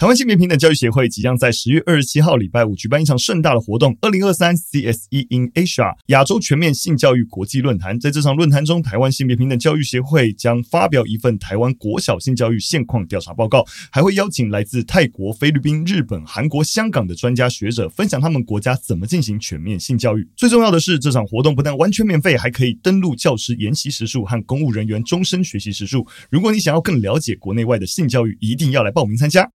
[0.00, 8.00] 台湾性别平等教育协会即将在十月二十七号礼拜五举办一场盛大的活动——二零二三 CSE in Asia 亚洲全面性教育国际论坛。
[8.00, 20.26] 在这场论坛中，台湾性别平等教育协会将发表一份台湾国小性教育现况调查报告，还会邀请来自泰国、菲律宾、日本、韩国、香港的专家学者分享他们国家怎么进行全面性教育。
[20.34, 26.06] 最重要的是，这场活动不但完全免费，还可以登录教师研习时数和公务人员终身学习时数。
[26.30, 29.46] 如果你想要更了解国内外的性教育，一定要来报名参加。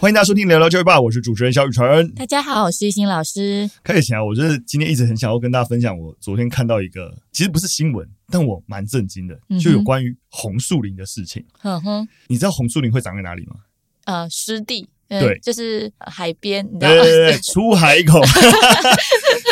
[0.00, 2.10] 欢迎大家收听《聊聊教育吧》，我是主持人小宇辰。
[2.14, 3.70] 大家好，我是玉兴老师。
[3.84, 11.44] 开始前啊，我就是今天一直很想要跟大家分享，我昨天看到一个，其实不是新闻，但我蛮震惊的，就有关于红树林的事情。
[11.64, 13.56] 嗯哼，你知道红树林会长在哪里吗？
[14.06, 17.02] 呃，湿地，嗯、对，就是海边，你知道吗？
[17.02, 18.22] 对对对， 出海口，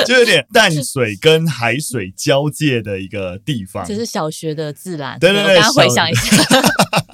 [0.06, 3.84] 就有点淡水跟海水交界的一个地方。
[3.86, 6.42] 这是小学的自然，对对对，我刚刚回想一下。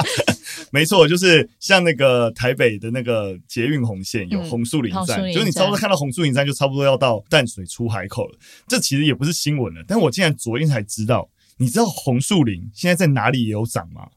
[0.74, 8.36] 没错，就是像那个台北的那个捷运红线有红树林站，嗯、就是你差不多看到红树林站，就差不多要到淡水出海口了。
[8.66, 14.08] 这其实也不是新闻了，但我竟然昨天才知道，你知道红树林现在在哪里也有长吗？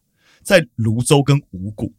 [0.42, 1.94] 在泸州跟五股。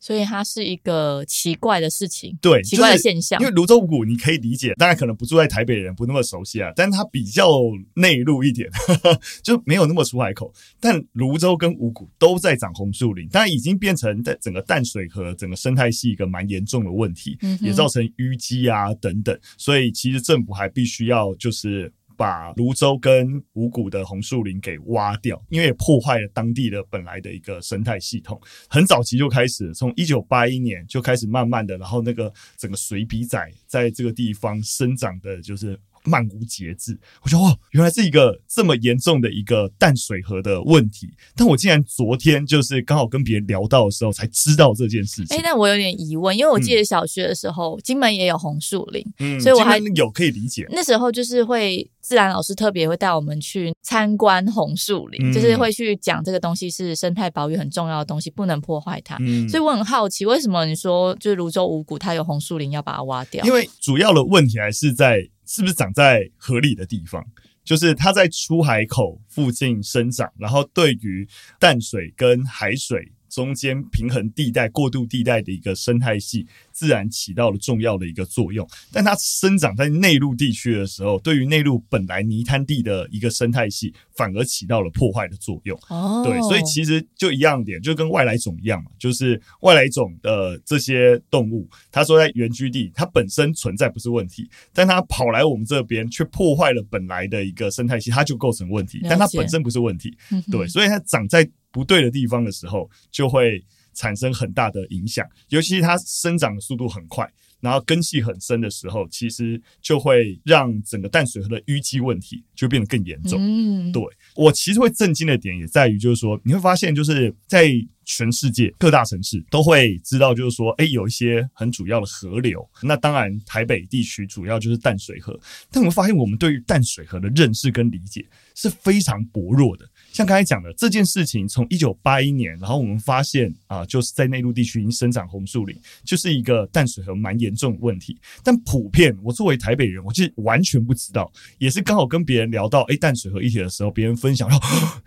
[0.00, 3.38] 所以它是一个奇怪的事情，对，奇怪的现象。
[3.40, 7.48] 因为泸州五股你可以理解，当然可能不住在台北的人不那么熟悉啊，但是它比较
[7.94, 10.52] 内陆一点呵呵， 就没有那么出海口。
[10.80, 19.38] 但泸州跟五股都在长红树林，当然已经变成在整个淡水河整个生态系一个蛮严重的问题，也造成淤积啊等等。
[19.58, 21.92] 所以其实政府还必须要就是。
[22.20, 28.38] 把泸州跟五谷的红树林给挖掉，因为破坏了当地的本来的一个生态系统。
[28.68, 35.80] 很早期就开始，从一九八一年就开始慢慢的，然后那个整个水笔仔在这个地方生长的，就是。
[36.04, 41.08] 漫无节制，我觉得哦，原来是一个这么严重的一个淡水河的问题。
[41.36, 45.36] 但我竟然昨天就是刚好跟别人聊到的时候才知道这件事情。
[45.36, 50.66] 哎，但我有点疑问，因为我记得小学的时候，嗯、金门也有红树林，嗯，所以我还有可以理解。
[50.70, 59.16] 那时候就是会自然老师特别会带我们去参观红树林，嗯、就是会去讲这个东西是生态保育很重要的东西，不能破坏它。
[59.20, 63.44] 嗯，所以我很好奇，为什么你说就是泸州五谷它有红树林要把它挖掉？
[63.44, 65.28] 因为主要的问题还是在。
[65.50, 67.20] 是不是长在合理的地方？
[67.64, 71.28] 就是它在出海口附近生长，然后对于
[71.58, 76.46] 淡水跟海水中间平衡地带、过渡地带的一个生态系。
[76.72, 85.78] 自然起到了重要的一个作用，但它生长在内陆地区的时候，对于内陆本来泥滩地的一个生态系，反而起到了破坏的作用。
[85.88, 99.00] 哦，对，所以其实就一样点，就跟外来种一样嘛，就是外来种的这些动物，它说在原居地，它本身存在不是问题，但它跑来我们这边却破坏了本来的一个生态系，它就构成问题。
[99.02, 100.16] 但它本身不是问题，
[100.50, 103.64] 对，所以它长在不对的地方的时候，就会。
[103.92, 113.38] 产生很大的影响，尤其是它生长的速度很快，然后根系很深的时候，其实就会让整个淡水河的淤积问题就变得更严重。
[113.42, 114.00] 嗯，对，
[114.36, 117.68] 我其实会震惊的点也在于，就是说你会发现，就是在
[118.04, 122.66] 全世界各大城市都会知道，就是说，诶，有一些很主要的河流。
[122.82, 125.38] 那当然，台北地区主要就是淡水河，
[125.70, 129.84] 但我们发现，我们对于淡水河的认识跟理解是非常薄弱的。
[130.12, 138.18] 像刚才讲的这件事情，从一九八一年，然后我们发现啊，就是在内陆地区已经生长红树林，就是一个淡水河蛮严重的问题。
[138.42, 144.60] 但普遍，我作为台北人，我其实完全不知道，也是刚好跟别人聊到诶淡水河议题的时候，别人分享到，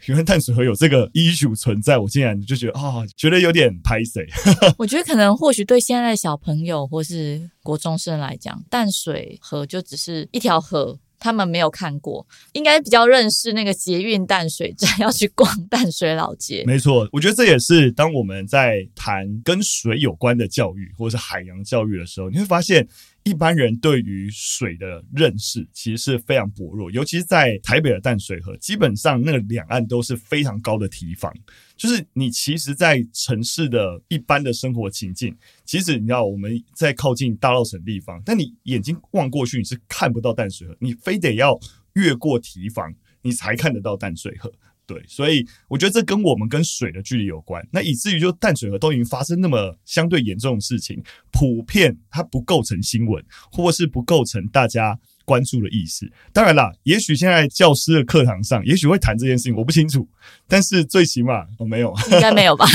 [0.06, 4.26] 原来淡水河有这个淤堵存在，我竟然就觉得啊，觉得有点拍谢。
[4.78, 11.00] 我觉得可能或许对现在的小朋友或是国中生来讲，淡水河就只是一条河。
[11.24, 16.66] 他们没有看过，应该比较认识那个捷运淡水站，要去逛淡水老街。
[16.68, 22.86] 没错，我觉得这也是当我们在谈跟水有关的教育，或者是海洋教育的时候，你会发现。
[23.24, 31.34] 一般人对于水的认识其实是非常薄弱，尤其是在台北的淡水河，基本上那个两岸都是非常高的堤防。
[31.78, 35.34] 就是你其实，在城市的一般的生活情境，
[35.64, 41.58] 其实你知道我们在靠近大稻埕地方，但你眼睛望过去，你是看不到淡水河，你非得要
[41.94, 44.52] 越过堤防，你才看得到淡水河。
[44.86, 47.66] 对，所以我觉得这跟我们跟水的距离有关。
[47.72, 51.02] 那以至于就淡水河都已经发生那么相对严重的事情，
[51.32, 56.12] 普遍它不构成新闻，或是不构成大家关注的意识。
[56.32, 60.08] 当然啦，也许现在教师的课堂上，也许会谈这件事情，我不清楚。
[60.48, 62.66] 但是最起码我、哦、没有，应该没有吧？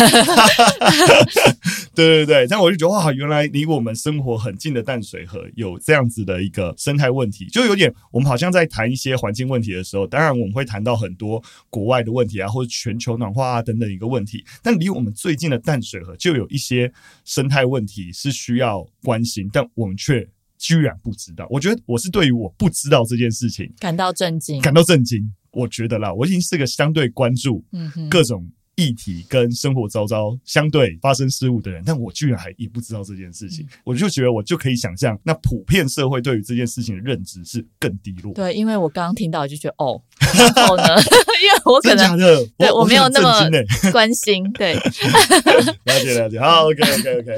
[1.94, 16.92] 对对对，但我就觉得哇，原来离我们生活很近的淡水河有这样子的一个生态问题，就有点我们好像在谈一些环境问题的时候，当然我们会谈到很多国外的问题啊，或者全球暖化啊等等一个问题，但离我们最近的淡水河就有一些
[17.24, 20.26] 生态问题是需要关心，但我们却
[20.58, 21.46] 居然不知道。
[21.48, 25.32] 我觉得我是对于我不知道这件事情感到震惊，感到震惊。
[25.50, 27.64] 我觉得啦，我已经是个相对关注
[28.10, 28.46] 各种
[28.76, 38.32] 议题跟生活周遭相对发生失误的人，但我居然还也不知道这件事情，我就觉得我就可以想象，那普遍社会对于这件事情的认知是更低落。
[38.34, 40.84] 对，因为我刚刚听到就觉得哦， 然后呢，
[41.42, 42.16] 因为我可能
[42.58, 43.50] 对我没有那么
[43.90, 44.74] 关心，对，
[45.84, 47.36] 了解了解，好，OK OK OK。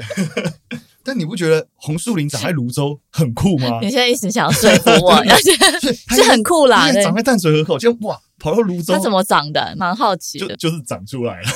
[1.03, 3.79] 但你不觉得红树林长在泸州很酷吗？
[3.83, 9.75] 你现在一直想要说服我 而且是很酷啦，长在淡水河口，就哇，跑到泸州，它怎么长的？
[9.77, 11.47] 蛮好奇的，就就是长出来了，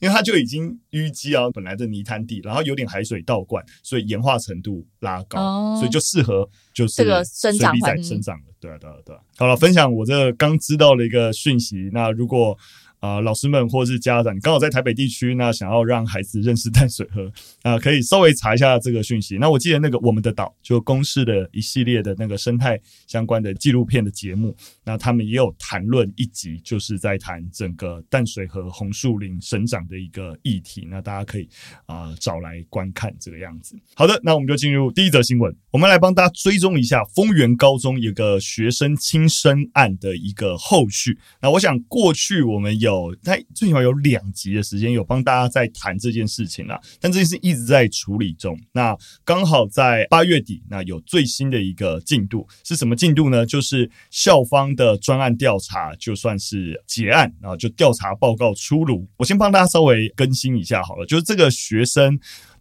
[0.00, 9.20] 因为它就已经淤积啊，本来的泥滩地，然后有点海水倒灌，所以盐化程度拉高，哦、所以就适合就是这个生长在生长的，对啊对啊对啊。
[9.36, 12.56] 好了，分享我这个刚知道的一个讯息，那如果。
[13.00, 17.30] 啊、老师们或是家长刚好在台北地区，那想要让孩子认识淡水河
[17.62, 19.36] 啊、 可以稍微查一下这个讯息。
[19.38, 24.52] 那我记得那个我们的岛就公视的一系列的那个生态相关的纪录片的节目，
[24.84, 30.84] 那他们也有谈论一集，就是在谈整个淡水河红树林生长的一个议题。
[30.90, 31.48] 那大家可以
[31.86, 33.76] 啊、找来观看这个样子。
[33.94, 41.16] 好的，那我们就进入第一则新闻，我们来帮大家追踪一下丰原高中一个学生轻生案的一个后续。
[41.40, 42.87] 那我想过去我们有。
[42.88, 48.58] 有，他最起码有两集的时间有帮大家在谈这件事情啦，但这件事一直在处理中。
[48.72, 53.44] 那刚好在八月底，那有最新的一个进度是什么进度呢？
[53.44, 59.06] 就是校方的专案调查，就算是结案，啊就调查报告出炉。
[59.16, 62.18] 我先帮大家稍微更新一下好了，就是这个学生。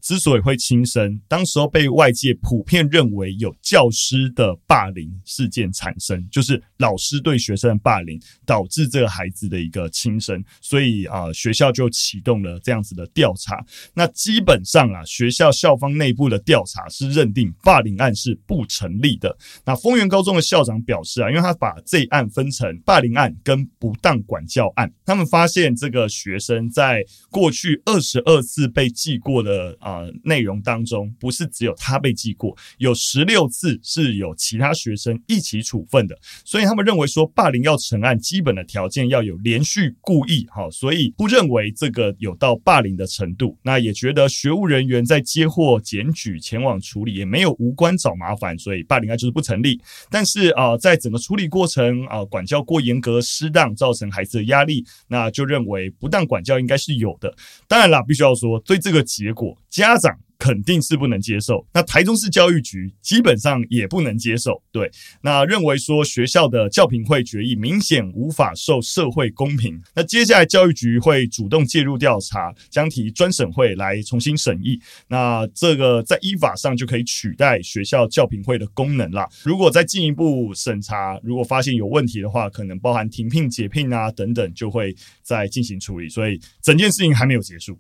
[0.07, 13.62] 之所以会轻生，当时候被外界普遍认为有教师的霸凌事件产生，就是老师对学生的霸凌导致这个孩子的一个轻生，所以啊、学校就启动了这样子的调查。
[13.94, 19.38] 那基本上啊，学校校方内部的调查是认定霸凌案是不成立的。
[19.65, 29.96] 那丰原高中的校长表示啊，因为他把这一案分成霸凌案跟不当管教案，他们发现这个学生在过去二十二次被记过的啊。
[29.97, 43.57] 呃内容当中不是只有他被记过，有十六次是有其他学生一起处分的，所以他们认为说霸凌要成案，基本的条件要有连续故意，哈，所以不认为这个有到霸凌的程度。
[43.63, 49.79] 那也觉得学务人员在接获检举前往处理，也没有无关找麻烦，所以霸凌案就是不成立。
[50.09, 57.33] 但是啊、在整个处理过程啊、管教过严格、失当，造成孩子的压力，那就认为不当管教应该是有的。
[57.67, 64.59] 当然啦，必须要说，对这个结果家长肯定是不能接受，那台中市教育局基本上也不能接受。
[64.71, 64.89] 对，
[65.21, 69.79] 那认为说学校的教评会决议明显无法受社会公平。
[69.94, 74.79] 那接下来教育局会主动介入调查，将提专审会来重新审议。
[75.07, 79.29] 那这个在依法上就可以取代学校教评会的功能啦。
[79.44, 86.09] 如果再进一步审查，如果发现有问题的话，可能包含停聘、解聘啊等等，就会再进行处理。
[86.09, 87.77] 所以整件事情还没有结束。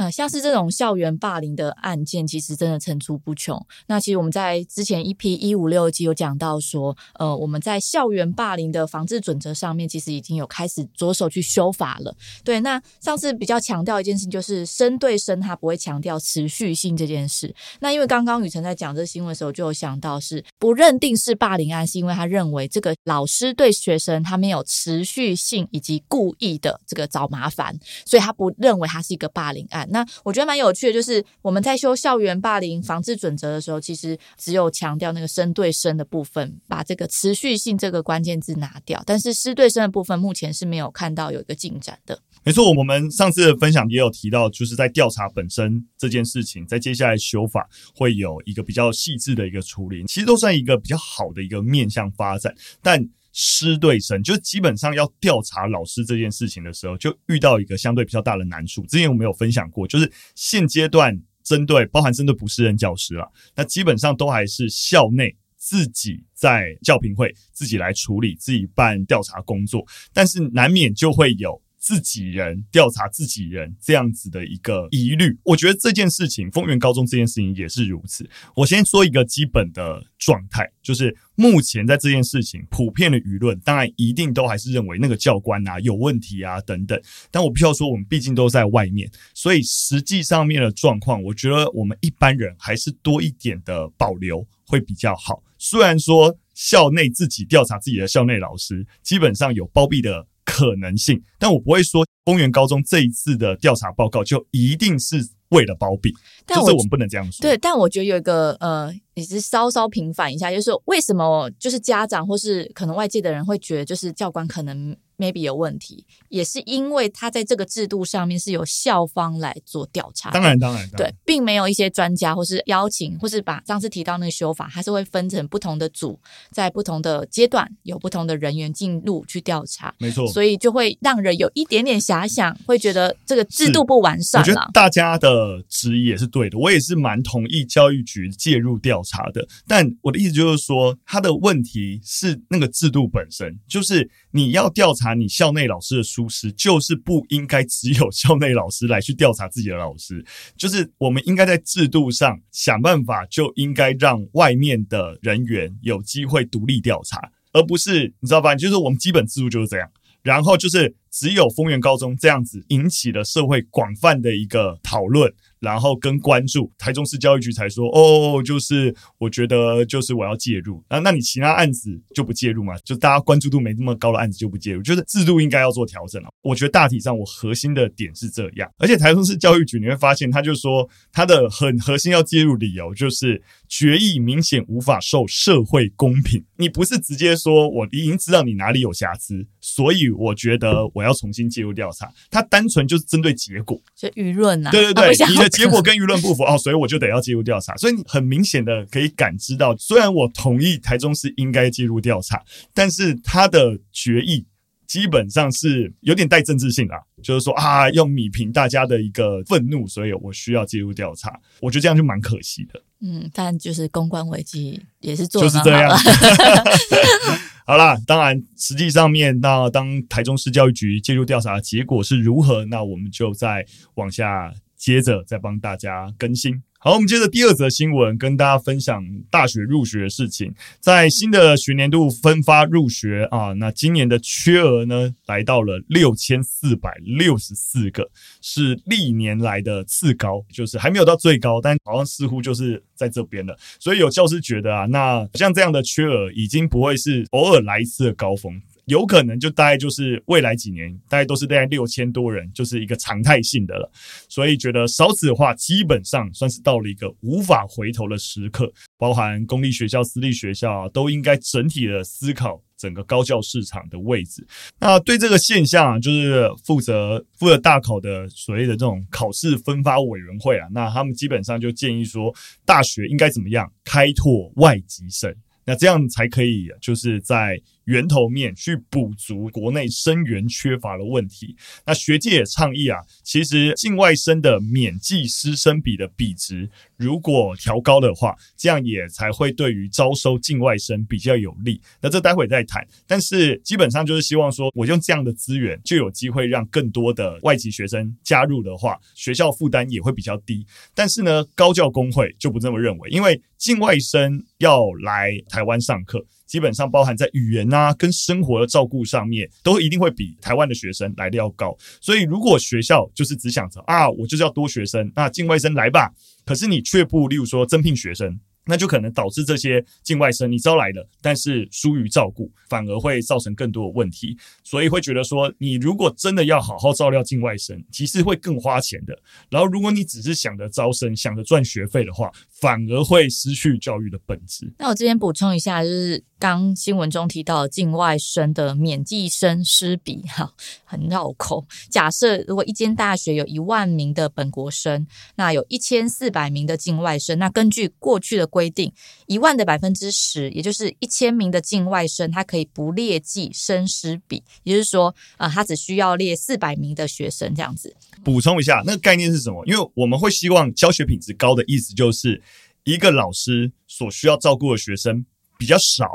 [0.00, 3.62] 呃，像是这种校园霸凌的案件，其实真的层出不穷。
[3.86, 12.16] 那其实我们在之前 EP 一五六集有讲到说，呃，我们在校园霸凌的防治准则上面，其实已经有开始着手去修法了。
[12.42, 17.54] 对，那上次比较强调一件事情，就是生对生，他不会强调持续性这件事。
[17.80, 29.86] 那因为刚刚雨辰在讲这个新闻的时候，就有想到是不认定是霸凌案，是因为他认为这个老师对学生他没有持续性以及故意的这个找麻烦，所以他不认为他是一个霸凌案。
[29.90, 42.20] 那我觉得蛮有趣的，就是我们在修校园霸凌防治准则的时候，其实只有强调那个生对生的部分，把这个持续性这个关键字拿掉，但是师对生的部分目前是没有看到有一个进展的。
[42.42, 53.08] 没错，我们上次的分享也有提到，就是在调查本身这件事情，在接下来修法会有一个比较细致的一个处理，其实都算一个比较好的一个面向发展，但。
[53.32, 58.82] 师对生，就基本上要调查老师这件事情的时候，就遇到一个相对比较大的难处。
[58.86, 71.60] 之前我们有分享过，就是现阶段针对包含针对不适任教师啊，那基本上都还是校内自己在教评会自己来处理，自己办调查工作，但是难免就会有。
[71.80, 75.36] 自己人调查自己人这样子的一个疑虑。
[75.42, 78.28] 我觉得这件事情，丰原高中这件事情也是如此。
[78.54, 87.00] 我先说一个基本的状态，就是目前在这件事情普遍的舆论，当然一定都还是认为那个教官啊有问题啊等等。
[87.30, 95.42] 但我必须要说，我们毕竟都在外面，所以实际上面的状况，我觉得我们一般人还是多一点的保留会比较好。
[95.56, 105.16] 虽然说校内自己调查自己的校内老师，基本上有包庇的可能性，但我不会说公园高中这一次的调查报告就一定是
[105.50, 106.12] 为了包庇，
[106.44, 107.42] 但是我们不能这样说。
[107.42, 114.96] 对，但我觉得有一个呃，也是稍稍平反一下，就是说为什么就是家长或是可能外界的人会觉得就是教官可能。
[115.20, 120.30] Maybe 有问题，也是因为他在这个制度上面是由校方来做调查。
[120.30, 126.18] 当然，当然，对，并没有一些专家或是邀请，或是把上次提到那个修法，它是会分成不同的组，
[126.50, 129.94] 在不同的阶段有不同的人员进入去调查。
[129.98, 134.40] 没错，所以就会让人有一点点遐想，会觉得这个制度不完善。
[134.40, 139.46] 我觉得大家的质疑也是对的，我也是蛮同意教育局介入调查的。
[139.68, 145.09] 但我的意思就是说，他的问题是那个制度本身，就是你要调查。
[145.14, 150.24] 你校内老师的疏失，就是不应该只有校内老师来去调查自己的老师，
[150.56, 158.54] 就是我们应该在制度上想办法，就应该让外面的人员有机会独立调查，而不是你知道吧？
[158.54, 159.90] 就是我们基本制度就是这样，
[160.22, 165.32] 然后就是只有丰原高中这样子引起了社会广泛的一个讨论。
[165.60, 172.78] 然后跟关注，台中市教育局才说哦，就是我觉得就是我要介入，那那你其他案子就不介入嘛？
[172.78, 176.30] 就大家关注度没那么高的案子就不介入，就是制度应该要做调整了。
[176.40, 186.42] 我觉得大体上我核心的点是这样，而且台中市教育局你会发现，他就说他的很核心要介入理由就是决议明显无法受社会公平。
[186.56, 195.48] 你不是直接说我已经知道你哪里有瑕疵，所以我觉得我要重新介入调查，他单纯就是针对结果，就舆论啊，对对对，你的。
[195.60, 197.76] 结果跟舆论不符哦，所以我就得要介入调查。
[197.76, 202.42] 所以你很明显的可以感知到，虽然我同意台中市应该介入调查，
[202.72, 204.46] 但是他的决议
[204.86, 211.38] 基本上是有点带政治性啊，就是说啊，要米平大家的一个愤怒，所以我需要介入调查。
[211.60, 212.80] 我觉得这样就蛮可惜的。
[213.02, 215.90] 嗯，但就是公关危机也是做就是这样。
[217.70, 224.52] 好啦，当然实际上面，那当台中市教育局介入调查结果是如何，那我们就再往下。
[224.76, 226.62] 接着再帮大家更新。
[226.82, 230.50] 好，我们接着第二则新闻，跟大家分享大学入学的事情。
[230.80, 238.10] 在新的学年度分发入学啊，那今年的缺额呢，来到了六千四百六十四个，
[238.40, 243.54] 是历年来的次高，就是还没有到最高，但好像似乎就是在这边了。
[243.78, 248.58] 所以有教师觉得啊，那像这样的缺额，已经不会是偶尔来一次的高峰。
[248.90, 253.90] 有可能就大概就是未来几年，大概都是大概六千多人，就是一个常态性的了。
[254.28, 264.44] 所以觉得少子化基本上算是到了一个无法回头的时刻，包含公立学校、私立学校啊，都应该整体的思考整个高教市场的位置。
[264.80, 275.32] 那对这个现象啊，就是负责负责大考的所谓的这种考试分发委员会啊，那他们基本上就建议说，大学应该怎么样开拓外籍生。
[275.66, 281.56] 那这样才可以，就是在源头面去补足国内生源缺乏的问题。
[281.84, 291.80] 那学界也倡议啊，其实境外生的免计师生比的比值如果调高的话，这样也才会对于招收境外生比较有利。
[292.00, 292.86] 那这待会再谈。
[293.08, 300.64] 但是基本上就是希望说，我用这样的资源就有机会让更多的外籍学生加入的话，学校负担也会比较低。
[300.94, 306.24] 但是呢，高教工会就不这么认为，因为境外生要来台湾上课。
[306.50, 311.76] 基本上包含在语言啊跟生活的照顾上面，都一定会比台湾的学生来的要高。
[312.00, 316.10] 所以如果学校就是只想着啊，我就是要多学生，那境外生来吧，
[316.44, 318.36] 可是你却不，例如说增聘学生。
[318.70, 324.38] 那就可能导致这些境外生你招来的，但是疏于照顾，反而会造成更多的问题。
[324.62, 329.18] 所以会觉得说，你如果真的要好好照料境外生，其实会更花钱的。
[329.50, 334.72] 然后，如果你只是想着招生、想着赚学费的话，反而会失去教育的本质。
[334.78, 340.52] 那我这边补充一下，就是刚新闻中提到境外生的免计生师比，哈，
[340.84, 341.66] 很绕口。
[341.88, 348.92] 假设如果一间大学有一万名的本国生，那有一千四百名的境外生，那根据过去的规规定，
[349.26, 357.96] 一万的百分之十，也就是一千名的境外生，他可以不列计生师比，也就是说，啊、呃，他只需要列四百名的学生这样子。
[358.22, 359.64] 补充一下，那个概念是什么？
[359.64, 362.42] 因为我们会希望教学品质高的意思，就是
[362.84, 365.24] 一个老师所需要照顾的学生
[365.56, 366.06] 比较少。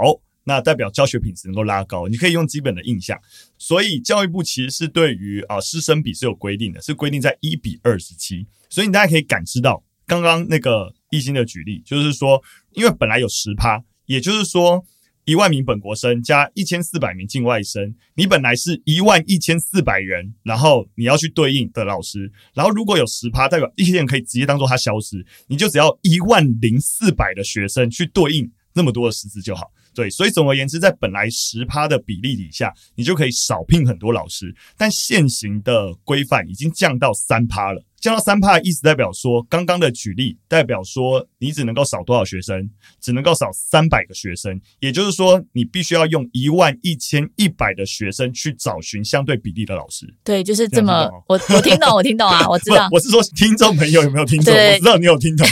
[0.48, 2.08] 那代表教学品质能够拉高。
[2.08, 3.20] 你可以用基本的印象。
[3.58, 8.46] 所以教育部其实是对于啊师生比是有规定的，是规定在一比二十七。
[8.70, 12.42] 所以你大家可以感知到，刚刚那个懿心的举例，就是说，
[12.74, 14.86] 因为本来有十趴，也就是说。
[15.28, 29.72] 一万名本国生加一千四百名境外生，你本来是一万一千四百人，然后你要去对应的老师，然后如果有十趴，代表一些人可以直接当做他消失，你就只要一万零四百的学生去对应那么多的师资就好。
[29.96, 37.84] 对，所以总而言之，在本来十趴的比例底下，你就可以少聘很多老师，但现行的规范已经降到三趴了。
[38.06, 42.70] 降到三趴的意思代表说，刚刚的举例代表说，你只能够少多少学生，
[43.02, 50.06] 只能够少三百个学生，也就是说，你必须要用一万一千一百的学生去找寻相对比例的老师。
[50.24, 52.88] 对，就是这么，我我听懂，我听懂啊，我知道。
[52.94, 54.54] 我是说，听众朋友有没有听懂？
[54.54, 55.48] 我知道你有听懂。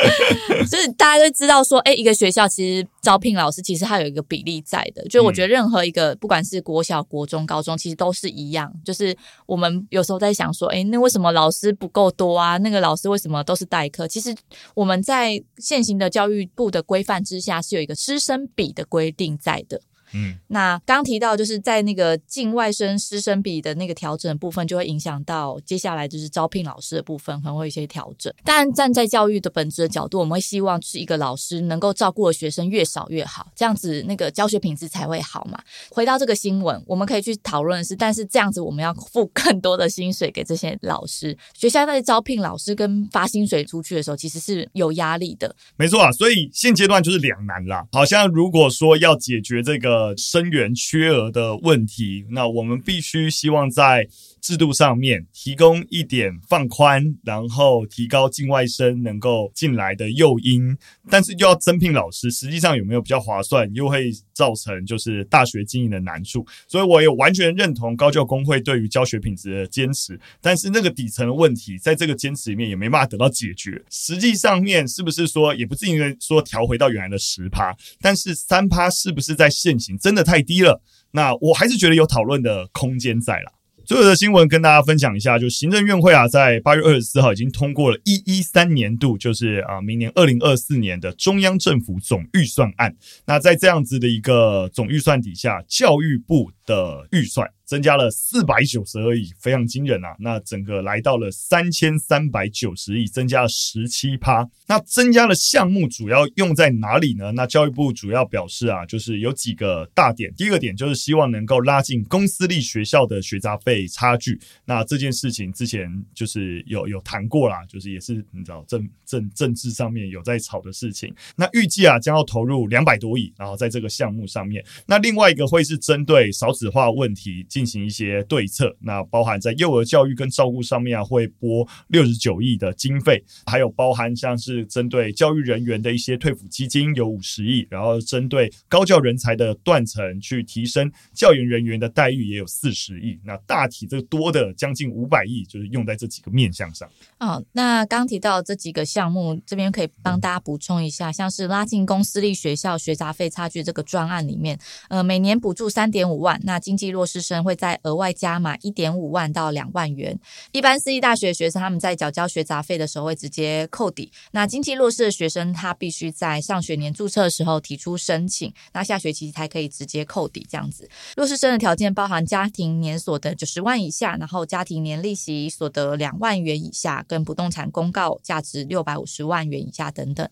[0.70, 5.02] 就是大家都知道说，哎，一个学校其实招聘老师，其实它有一个比例在的。
[5.08, 8.72] 就我觉得任何一个，不管是国小、国中、高中，其实都是一样。
[8.84, 12.56] 就是我们有时候在想说，哎，那为什么老师不够多啊？
[12.58, 14.06] 那个老师为什么都是代课？
[14.08, 14.34] 其实
[14.74, 19.80] 我们在现行的教育部的规范之下，是有一个师生比的规定在的。
[20.12, 28.32] 嗯，那刚提到就是在那个境外生师生比的那个调整部分，就会影响到接下来就是招聘老师的部分，可能会有一些调整。
[28.44, 35.58] 但站在教育的本质的角度，我们会希望是一个老师能够照顾的学生越少越好，这样子那个教学品质才会好嘛。
[35.90, 45.54] 回到这个新闻，我们可以去讨论的是，但是这样子我们要付更多的薪水给这些老师，学校在招聘老师跟发薪水出去的时候，其实是有压力的。
[45.76, 47.84] 没错啊，所以现阶段就是两难啦。
[47.92, 49.95] 好像如果说要解决这个。
[49.96, 54.06] 呃，生源缺额的问题，那我们必须希望在
[54.46, 60.78] 制度上面提供一点放宽，然后提高境外生能够进来的诱因，
[61.10, 66.46] 但是又要增聘老师，实际上有没有比较划算，又会造成就是大学经营的难处。
[66.68, 73.82] 所以我也完全认同高教工会对于教学品质的坚持，但是那个底层的问题，在这个坚持里面也没办法得到解决。
[73.90, 80.80] 实际上面是不是说，也不至于说调回到原来的十趴，但是三趴是不是在现行真的太低了？
[81.10, 83.50] 那我还是觉得有讨论的空间在啦。
[83.86, 92.96] 所有的新闻跟大家分享一下，就行政院会啊，在八月二十四号已经通过了一一三年度，就是啊明年二零二四年的中央政府总预算案。
[93.26, 97.48] 那在这样子的一个总预算底下，教育部的预算。
[97.66, 100.14] 增加了四百九十二亿，非常惊人啊！
[100.20, 104.48] 那整个来到了三千三百九十亿，增加了十七趴。
[104.68, 107.32] 那增加的项目主要用在哪里呢？
[107.32, 110.32] 那教育部主要表示啊，就是有几个大点。
[110.36, 114.38] 第一个点就是希望能够拉近公私立学校的学杂费差距。
[114.64, 121.12] 那这件事情之前就是有有谈过啦，就是也是你知道政政政治上面有在吵的事情。
[121.34, 124.64] 那预计啊将要投入两百多亿，然后在这个项目上面。
[124.86, 127.44] 那另外一个会是针对少子化问题。
[127.56, 143.18] 进行一些对策，那包含在幼儿教育跟照顾上面啊，会拨六十九亿的经费，还有包含像是针对教育人员的一些退抚基金有五十亿，然后针对高教人才的断层去提升教研人员的待遇也有四十亿。
[143.24, 146.86] 那大体这多的将近五百亿，就是用在这几个面向上。
[147.20, 154.58] 哦，那刚提到这几个项目，这边可以帮大家补充一下，像是拉近公私立学校学杂费差距这个专案里面，
[154.90, 157.45] 呃，每年补助三点五万，那经济弱势生。
[157.46, 160.18] 会再额外加码一点五万到两万元。
[160.52, 164.12] 一般私立大学学生，他们在缴交学杂费的时候会直接扣抵。
[164.32, 170.46] 那经济弱势的学生，他必须在上学年注册的时候提出申请，那下学期才可以直接扣抵。
[170.50, 180.28] 这样子，弱势生的条件包含家庭年所得九十万以下，然后家庭年利息所得两万元以下，跟不动产公告价值六百五十万元以下等等。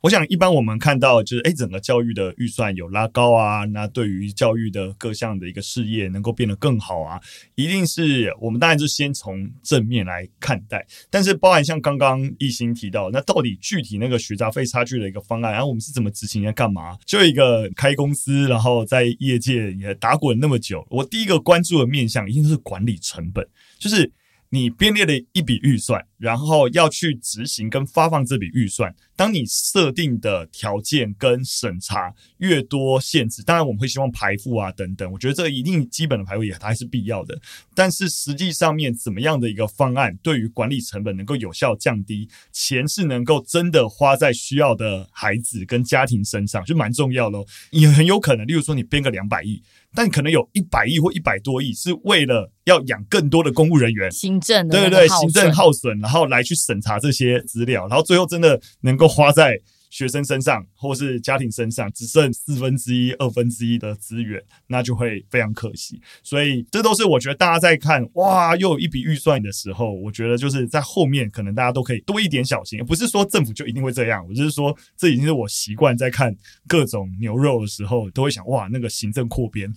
[0.00, 7.20] 我想，一般我们看到就是，哎，整个教育的预算有拉高啊，那对于教育的各项的一个事业能够变得更好啊，
[7.56, 10.86] 一定是我们当然是先从正面来看待。
[11.10, 16.96] 但是，包含像刚刚懿心提到，那到底具体那个学杂费差距的一个方案，然后我们是怎么执行，要干嘛？
[17.04, 23.44] 就一个开公司，然后在业界也打滚那么久，我第一个关注的面向一定是管理成本，
[23.80, 24.10] 就是
[24.50, 26.04] 你编列了一笔预算。
[26.18, 37.40] 然后要去执行跟发放这笔预算，当你设定的条件跟审查越多限制，当然我们会希望排付啊等等，我觉得这一定基本的排富也还是必要的。
[37.72, 47.46] 但是实际上面怎么样的一个方案，对于管理成本能够有效降低，钱是能够真的花在需要的孩子跟家庭身上，就蛮重要咯。
[47.70, 49.62] 也很有可能，例如说你编个两百亿，
[49.94, 55.98] 但可能有一百亿或一百多亿是为了要养更多的公务人员，行政对对，行政耗损。
[56.00, 59.58] 然后来去审查这些资料，然后最后真的能够花在
[59.90, 66.00] 学生身上或是家庭身上只剩四分之一、二分之一的资源，那就会非常可惜。
[66.22, 72.84] 所以这都是我觉得大家在看哇，又有一笔预算的时候，我觉得就是在后面可能大家都可以多一点小心。
[72.84, 76.34] 不是说政府就一定会这样，我就是说这已经是我习惯在看
[76.66, 79.72] 各种牛肉的时候，都会想哇，那个行政扩编、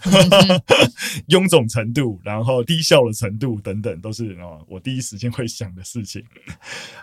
[1.28, 6.24] 臃肿程度，然后低效的程度等等，都是哦我第一时间会想的事情。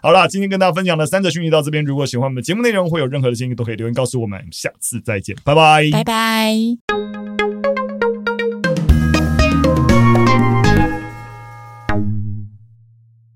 [0.03, 4.45] 好啦，今天跟大家分享的三则讯息到这边，如果喜欢我们的节目内容，有任何的建议都可以留言告诉我们。
[4.51, 7.58] 下次再见，拜拜，拜拜。